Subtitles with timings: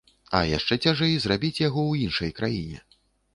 [0.37, 2.83] А яшчэ цяжэй зрабіць яго ў іншай краіне.